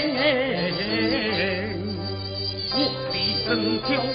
[0.00, 1.70] 真是
[3.44, 3.54] 小
[3.86, 4.09] 气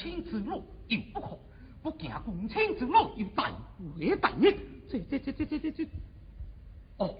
[0.00, 1.38] 亲之路又不可，
[1.82, 3.52] 不行公亲之路又大
[3.98, 4.56] 为大孽。
[4.88, 5.86] 这这这这这这这，
[6.96, 7.14] 哦，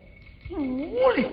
[0.50, 1.30] 无聊。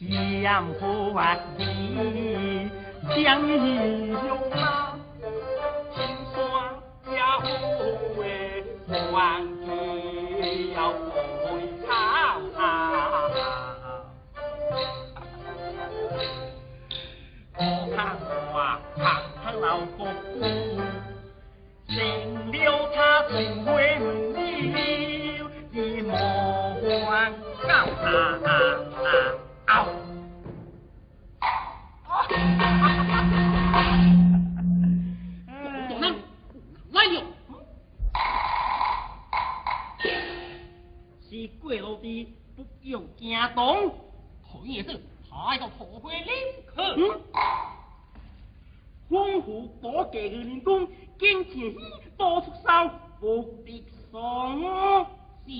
[0.00, 1.12] 江湖
[1.58, 2.70] 义，
[3.22, 4.96] 讲英雄啊，
[5.94, 6.00] 听
[6.32, 6.34] 说
[7.04, 7.44] 江湖
[8.16, 8.18] 会
[9.12, 12.40] 冠军要会他啊，
[17.54, 17.58] 看
[17.94, 18.98] 他啊，看
[19.44, 19.98] 他老公，
[21.88, 21.92] 成
[22.50, 22.56] 了
[22.94, 22.96] 他
[23.28, 23.34] 成
[23.66, 23.68] 了
[26.80, 27.12] 的啊
[28.02, 28.08] 啊
[29.04, 29.39] 啊。
[35.88, 36.04] 走哪？
[36.90, 37.22] 来哟！
[41.22, 43.94] 是过路的，不用惊动。
[44.42, 46.28] 可以的说，还个好归林。
[49.08, 51.78] 江湖宝剑的功，剑前虚，
[52.18, 52.50] 刀出，
[53.20, 55.06] 无敌双
[55.46, 55.52] 子。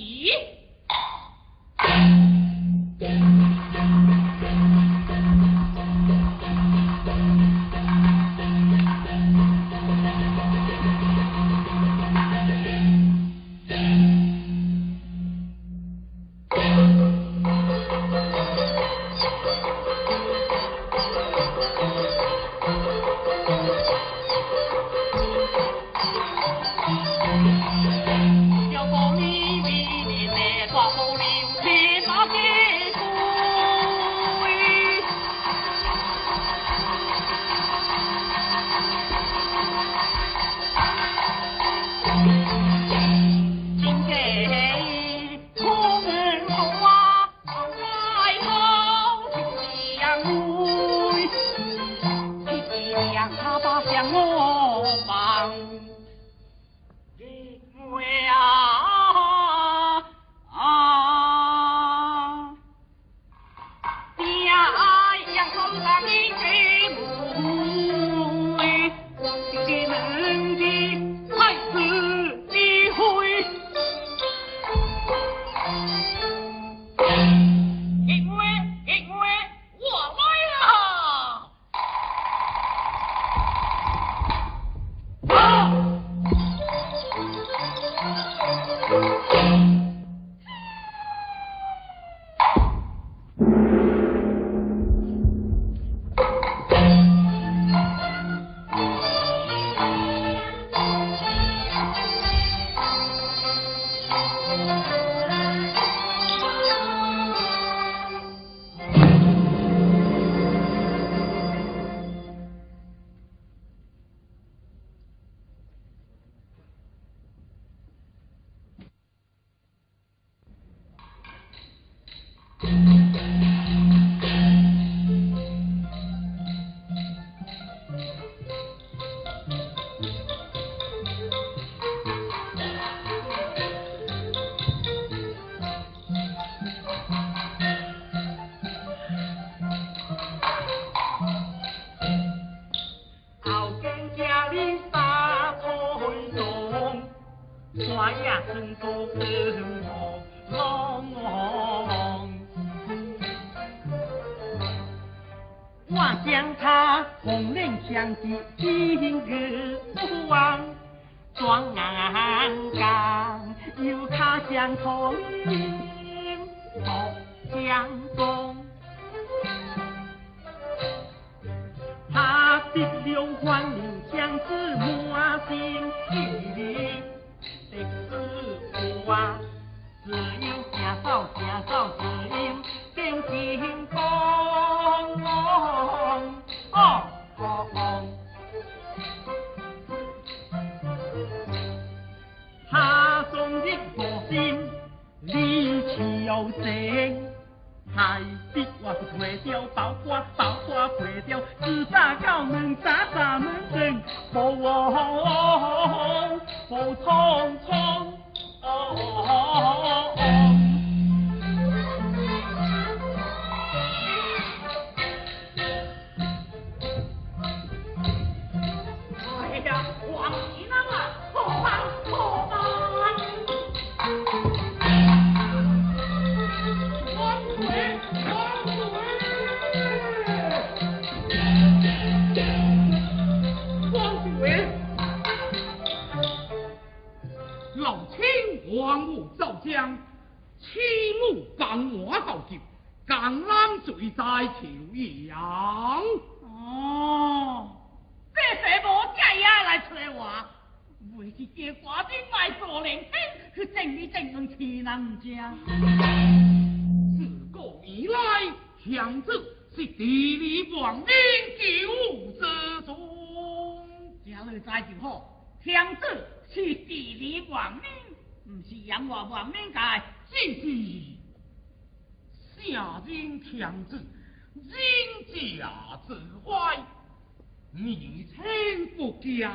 [277.83, 279.53] 逆天不家，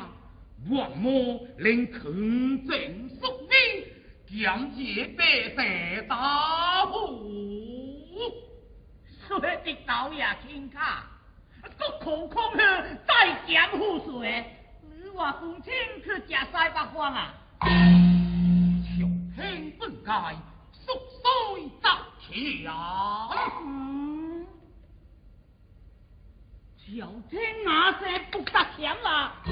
[0.68, 3.56] 王母令坑正宿命，
[4.26, 7.30] 将劫百姓大户。
[9.28, 9.48] 说的
[9.86, 11.06] 倒也轻卡，
[11.78, 12.58] 国空空虚
[13.06, 14.44] 再减赋税，
[14.82, 17.32] 你话父亲去食西北风啊？
[17.60, 17.66] 朝
[19.36, 20.34] 廷本该
[20.72, 21.88] 速岁早
[22.20, 24.05] 强。
[26.86, 29.42] 朝廷哪些不得强啦？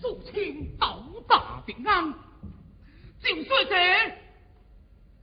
[0.00, 2.14] 肃清斗大的安，
[3.20, 3.74] 就说这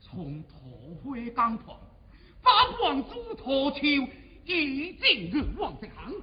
[0.02, 1.78] 从土灰江旁
[2.44, 3.80] 把王珠托秋，
[4.44, 6.14] 已经日王直行，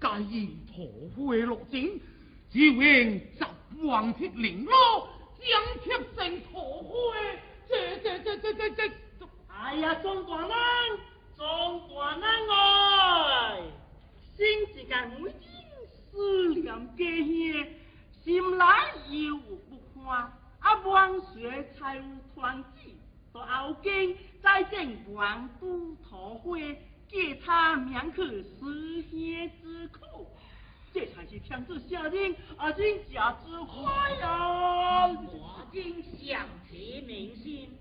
[0.00, 2.00] 皆因土灰落井，
[2.50, 3.44] 只愿集
[3.84, 7.16] 王铁绫罗，将贴成土灰。
[7.68, 8.94] 这这这这这这，
[9.46, 10.56] 哎呀，总管人。
[11.40, 13.62] 总管爱，
[14.36, 15.40] 心之间每天
[16.12, 16.66] 思念
[16.98, 17.66] 家乡，
[18.22, 18.64] 心内
[19.08, 20.30] 有不欢。
[20.58, 22.02] 啊，万岁才有
[22.34, 22.90] 团结，
[23.32, 26.58] 到后经再正王都桃花，
[27.08, 30.26] 给他免去思乡之苦。
[30.92, 35.06] 这才是天子下令，啊，人家之快呀！
[35.08, 37.74] 我今想提民心。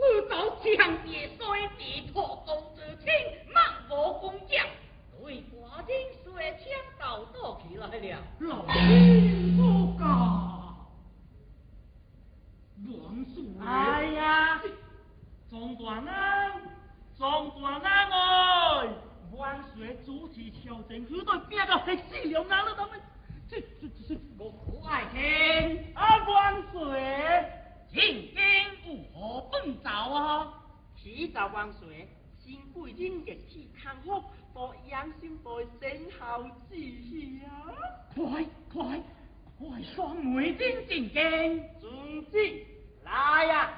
[0.00, 3.06] 我到强也虽地破公之亲，
[3.52, 3.56] 万
[3.90, 4.64] 无公将，
[5.20, 5.90] 对寡人
[6.22, 6.62] 虽枪
[6.98, 8.18] 到倒起来了。
[8.38, 10.06] 老天不假，
[12.86, 13.36] 王叔。
[13.60, 14.62] 哎呀，
[15.50, 16.52] 总管啊，
[17.16, 18.88] 总管啊，哎，
[19.36, 23.00] 万岁主持朝政，许多变个黑死了，哪了他们？
[23.50, 25.92] 这这这我不爱听。
[25.94, 27.52] 啊，万岁。
[27.92, 30.54] 今天有何奔走啊？
[30.94, 34.22] 启奏万岁，新贵人热气康复，
[34.52, 37.72] 多养心多身后之气啊！
[38.14, 39.00] 快快
[39.58, 42.66] 快，双媒人进京，遵旨，
[43.04, 43.70] 来呀，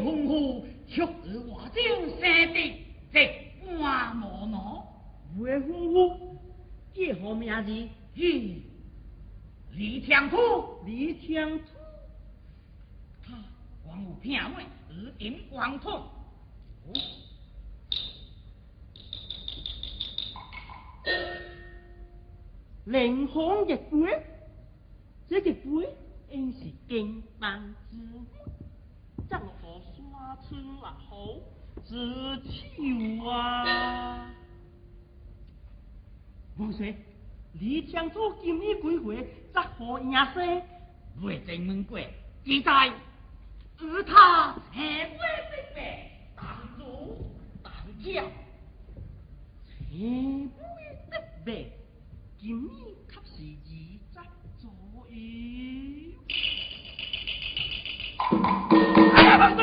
[0.00, 1.80] 的未婚夫却是外州
[2.18, 4.86] 生的，这官无脑，
[5.38, 6.38] 未婚夫，
[6.94, 7.70] 叫何名字？
[8.16, 8.60] 咦，
[9.72, 10.36] 李强土，
[10.86, 11.64] 李强土。
[13.22, 13.34] 他
[13.84, 16.02] 光有片尾，二顶光痛。
[22.86, 24.22] 凌风日杯，
[25.28, 25.88] 这个杯
[26.30, 28.24] 应是金斑之物，
[30.30, 31.10] 怎落河山村六好
[31.84, 31.90] 之
[32.44, 34.30] 秋啊！
[36.56, 36.94] 王水，
[37.54, 40.62] 李强祖今日归回，则何赢生？
[41.22, 41.98] 未正门过，
[42.44, 42.92] 只在
[43.80, 46.46] 而他下杯的白，当
[46.78, 47.26] 主
[47.62, 47.72] 当
[48.02, 48.22] 教。
[48.22, 50.54] 下杯
[51.10, 51.12] 的
[51.44, 51.48] 白，
[52.38, 52.68] 今日
[53.08, 53.42] 却是
[54.14, 54.70] 二十左
[55.10, 55.16] 右。
[59.14, 59.62] 哎呀，王哥！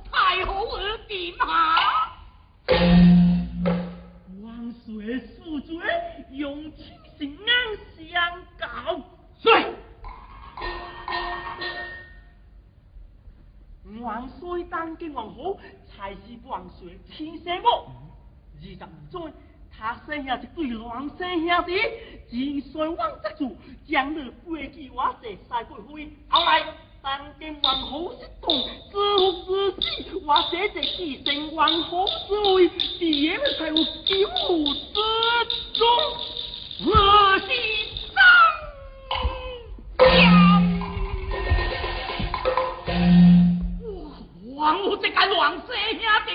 [0.21, 1.43] 太后而点下？
[4.43, 5.75] 王水恕罪，
[6.29, 9.01] 用亲情硬相告。
[9.39, 9.73] 谁？
[13.99, 17.67] 王水当今王后才是万岁亲生母。
[18.61, 19.33] 二十二岁，
[19.75, 21.73] 他生下一对孪生兄弟，
[22.29, 23.57] 前岁王则住，
[23.87, 26.07] 将你背弃我这晒过灰。
[26.29, 26.63] 后来
[27.03, 28.93] 当今王后失动，自
[29.43, 34.93] 父之死，我姐姐继承王后之位，弟爷才有九母之
[35.73, 35.81] 中。
[36.85, 36.87] 我
[37.39, 37.47] 是
[38.13, 38.17] 张
[44.55, 44.55] 哇！
[44.55, 46.31] 王母这个孪生兄弟，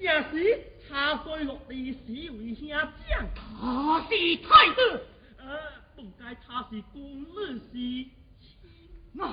[0.00, 0.34] 这时
[0.88, 1.98] 他衰落地时
[2.32, 2.90] 为兄长。
[3.36, 4.80] 他是太子。
[5.36, 5.44] 呃，
[5.94, 7.26] 不该他是公女
[9.12, 9.24] 是啊！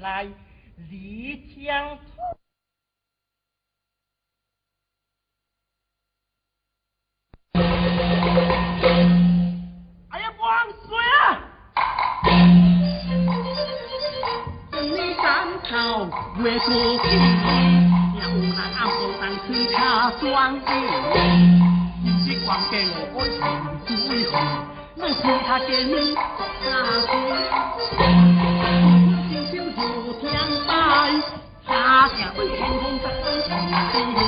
[0.00, 0.26] 来，
[0.90, 1.98] 李强
[15.68, 16.08] 山头
[16.42, 17.08] 未过去，
[18.16, 19.76] 有人暗中当去他
[20.18, 20.58] 双翼，
[22.24, 22.74] 一光给
[23.12, 23.36] 我情
[24.08, 24.32] 追红，
[24.96, 25.92] 我是他给你
[26.64, 26.66] 下
[27.04, 27.10] 去，
[29.50, 30.24] 心就如天
[30.66, 30.72] 白，
[31.66, 31.70] 他
[32.16, 33.04] 想为天空在
[33.52, 34.18] 天地。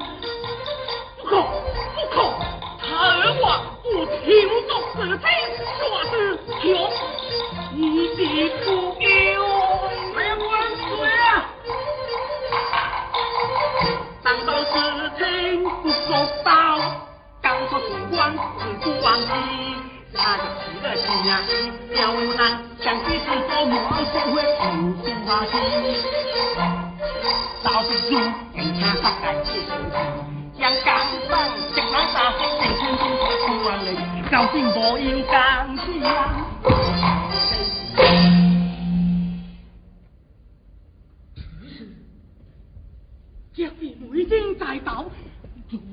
[22.08, 23.74] 嘿嘿难想起自做母
[24.12, 24.62] 亲会不
[25.04, 25.52] 心花心。
[27.64, 28.20] 早不如
[28.54, 29.96] 人家发干结成亲，
[30.60, 30.88] 将钢
[31.28, 31.34] 板
[31.74, 33.02] 直来打死成亲亲，
[33.48, 33.88] 不忘了
[34.32, 35.34] 高兴无有钢
[35.78, 35.82] 筋。
[43.56, 45.04] 这边已经在到，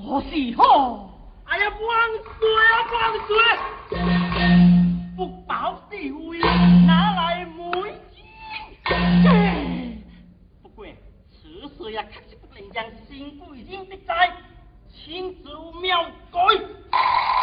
[0.03, 1.11] 何时好？
[1.47, 1.79] 哎呀，万
[2.39, 3.33] 岁啊，万岁！
[5.17, 5.81] 不报
[11.95, 14.37] 也确实不能让新贵人的在
[14.93, 15.49] 亲自
[15.81, 17.34] 庙改。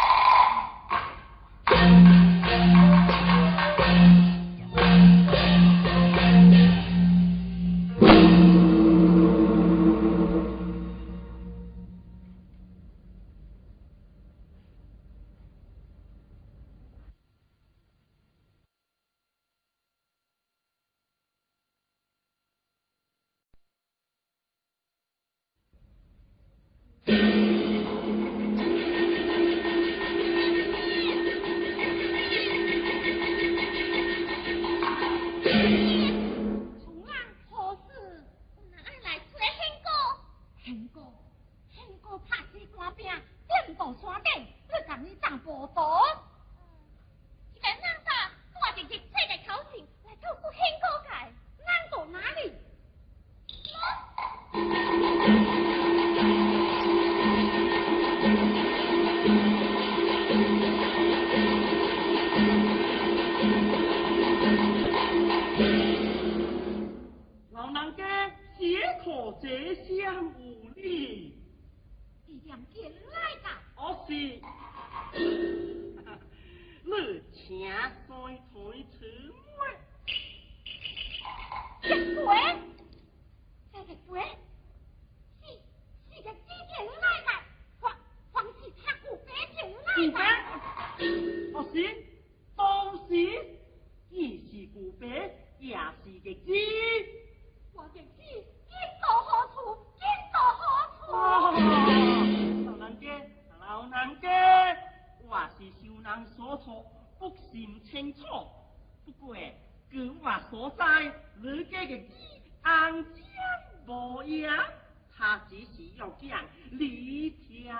[115.32, 117.74] 他只是要讲李天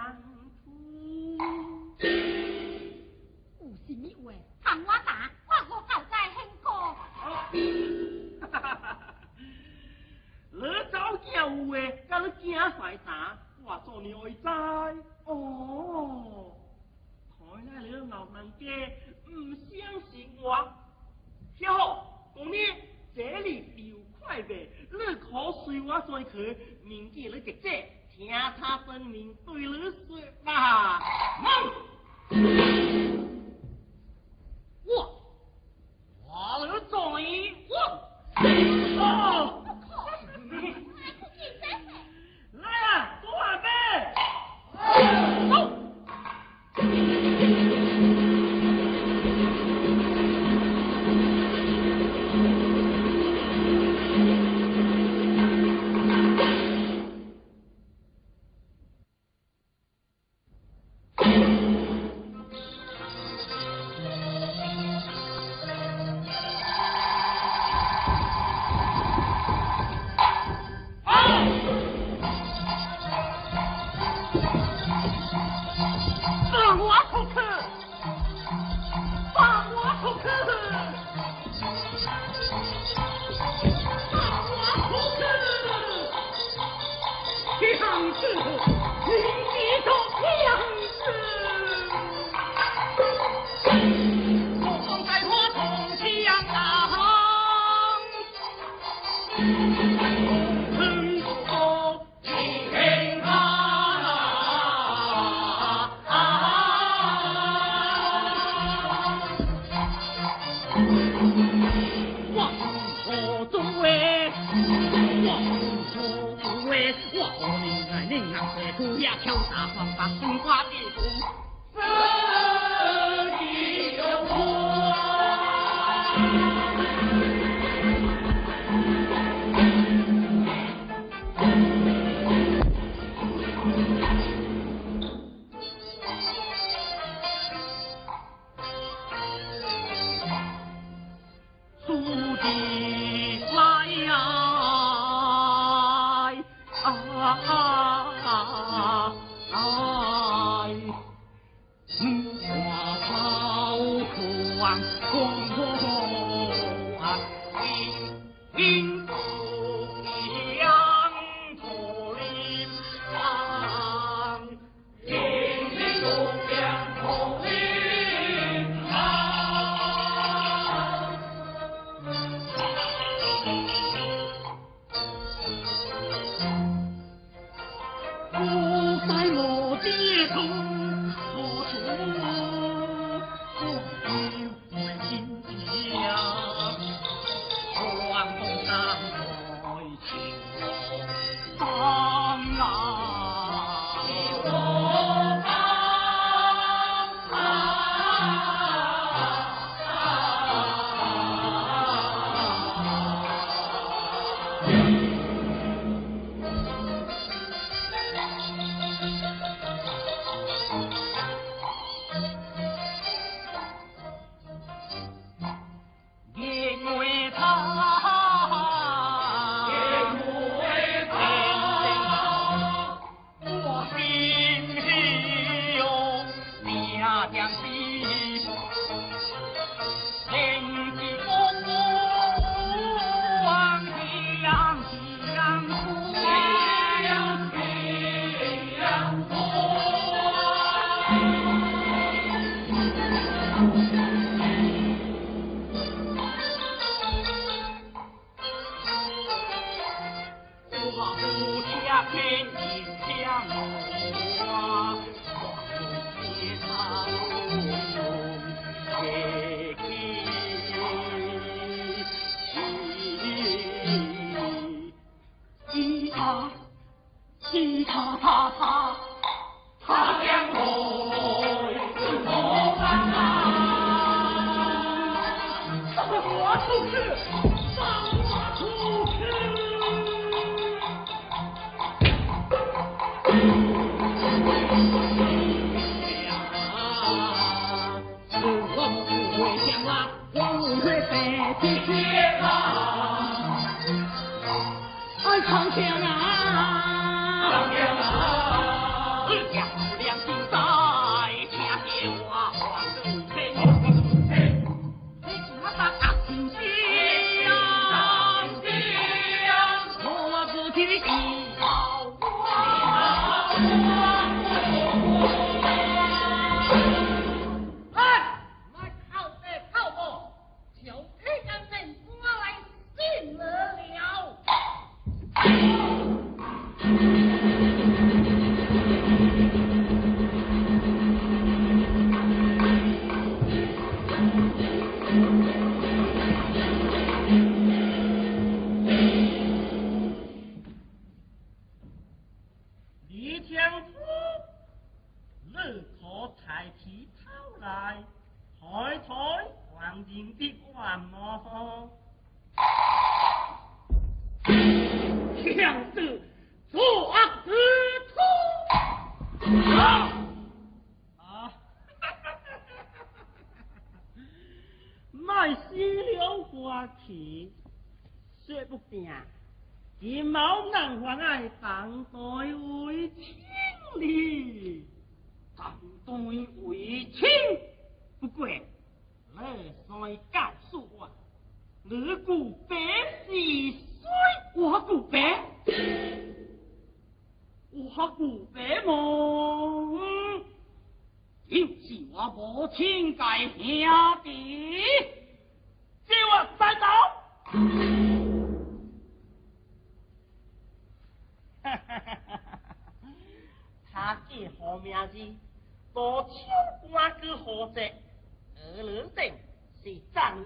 [0.64, 1.36] 夫。
[3.60, 4.32] 有什么话？
[4.64, 6.66] 同我答，我我交代兴哥。
[10.50, 11.76] 你早叫有话，
[12.08, 14.48] 甲你惊晒打，我做你会知。
[15.26, 16.56] 哦，
[17.38, 18.64] 看来你老人家
[19.26, 19.30] 唔
[19.68, 20.72] 相信我。
[21.60, 22.74] 小好，公爷，
[23.14, 29.74] 这里有块呗，你可随我转去，明记你姐姐，听他分明对你
[30.08, 31.00] 说吧。
[34.84, 35.22] 我，
[36.26, 36.78] 我来
[42.62, 45.41] 啊，做下呗。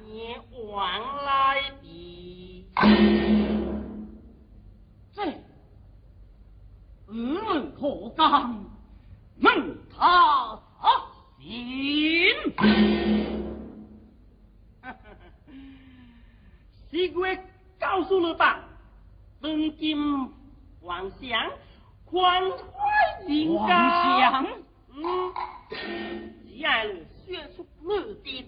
[0.04, 0.36] 你
[0.72, 2.66] 往来的
[5.14, 5.22] 这
[7.08, 8.64] 无论何干？
[9.40, 10.62] 问他啊
[11.38, 12.34] 心？
[16.90, 17.38] 西归
[17.78, 18.64] 告诉了吧
[19.40, 20.32] 曾经
[20.80, 21.50] 妄想
[22.04, 22.40] 狂欢
[23.26, 24.46] 人刚
[24.94, 25.34] 嗯嗯
[26.46, 26.86] 既然
[27.26, 28.42] 学出目的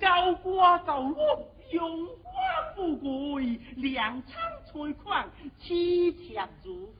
[0.00, 2.32] 高挂高落，荣华
[2.74, 6.92] 富贵，粮仓存款，妻妾如夫，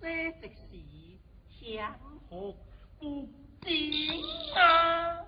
[0.00, 0.54] 些这时
[1.60, 1.98] 享
[2.28, 2.56] 福
[3.00, 3.28] 不
[3.62, 4.22] 敬
[4.54, 5.26] 啊！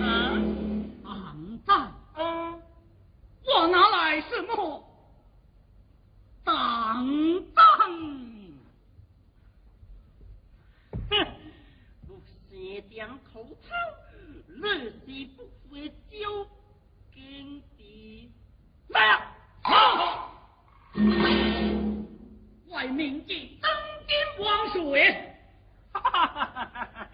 [0.00, 0.04] 啊！
[1.04, 1.60] 肮
[2.14, 2.58] 啊！
[3.44, 4.82] 我拿来什么？
[6.46, 7.62] 肮脏！
[11.10, 11.45] 哼！
[12.90, 13.68] 两头草，
[14.48, 15.38] 乐事不
[15.70, 16.46] 会交
[17.14, 18.30] 经地。
[18.88, 19.32] 来啊！
[19.62, 20.32] 好，
[20.94, 23.70] 为民计当
[24.06, 24.14] 今
[24.44, 24.78] 王水。
[25.92, 27.08] 哈哈哈哈哈哈！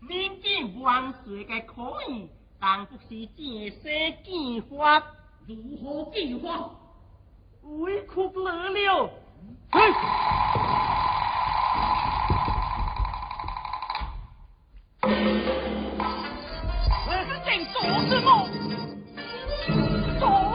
[0.00, 2.28] 民计王水嘅可以，
[2.60, 5.02] 但不是正式计划。
[5.46, 6.70] 如何计划？
[7.62, 9.10] 委屈了了。
[15.04, 15.08] 我
[17.26, 18.28] 是正做什么？
[20.20, 20.51] 做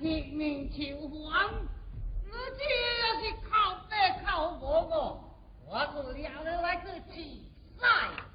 [0.00, 1.46] 拼命求还，
[2.26, 3.94] 而且也是靠爹
[4.24, 4.94] 靠我我，
[5.66, 8.25] 我是了了来去乞丐。